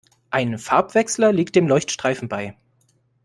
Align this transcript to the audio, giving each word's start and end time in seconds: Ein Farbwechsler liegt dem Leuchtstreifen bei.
Ein 0.31 0.57
Farbwechsler 0.57 1.31
liegt 1.31 1.55
dem 1.55 1.67
Leuchtstreifen 1.67 2.27
bei. 2.27 2.57